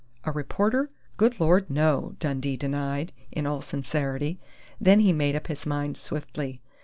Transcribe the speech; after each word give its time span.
"A 0.23 0.31
reporter? 0.31 0.89
Good 1.15 1.39
Lord, 1.39 1.69
no!" 1.69 2.15
Dundee 2.19 2.57
denied, 2.57 3.13
in 3.31 3.45
all 3.45 3.61
sincerity. 3.61 4.39
Then 4.79 5.01
he 5.01 5.13
made 5.13 5.35
up 5.35 5.45
his 5.45 5.67
mind 5.67 5.95
swiftly. 5.95 6.59